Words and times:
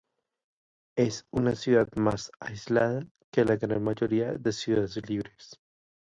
Es 0.97 1.27
una 1.29 1.55
ciudad 1.55 1.87
más 1.95 2.31
aislada 2.39 3.05
que 3.31 3.45
la 3.45 3.55
gran 3.57 3.83
mayoría 3.83 4.33
de 4.33 4.51
Ciudades 4.51 5.07
Libres. 5.07 5.59